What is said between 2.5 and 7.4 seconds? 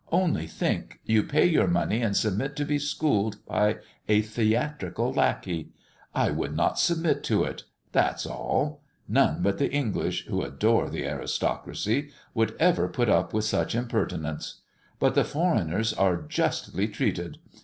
to be schooled by a theatrical lackey. I would not submit